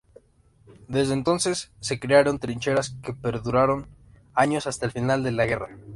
Desde 0.87 1.13
entonces, 1.13 1.71
se 1.79 1.99
crearon 1.99 2.39
trincheras 2.39 2.95
que 3.03 3.13
perduraron 3.13 3.85
años 4.33 4.65
hasta 4.65 4.87
el 4.87 4.91
final 4.91 5.21
de 5.21 5.31
la 5.31 5.45
guerra. 5.45 5.67